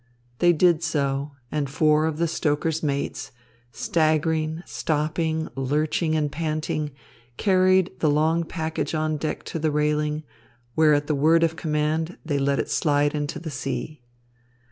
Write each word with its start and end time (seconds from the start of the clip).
They 0.39 0.51
did 0.51 0.81
so, 0.81 1.33
and 1.51 1.69
four 1.69 2.07
of 2.07 2.17
the 2.17 2.27
stoker's 2.27 2.81
mates, 2.81 3.31
staggering, 3.71 4.63
stopping, 4.65 5.47
lurching 5.55 6.15
and 6.15 6.31
panting, 6.31 6.89
carried 7.37 7.91
the 7.99 8.09
long 8.09 8.43
package 8.43 8.95
on 8.95 9.17
deck 9.17 9.43
to 9.43 9.59
the 9.59 9.69
railing, 9.69 10.23
where 10.73 10.95
at 10.95 11.05
the 11.05 11.13
word 11.13 11.43
of 11.43 11.55
command 11.55 12.17
they 12.25 12.39
let 12.39 12.57
it 12.57 12.71
slide 12.71 13.13
into 13.13 13.37
the 13.37 13.51
sea. 13.51 14.01